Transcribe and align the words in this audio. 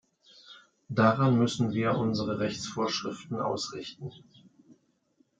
Daran 0.89 1.37
müssen 1.37 1.73
wir 1.73 1.95
unsere 1.95 2.39
Rechtsvorschriften 2.39 3.39
ausrichten. 3.39 4.11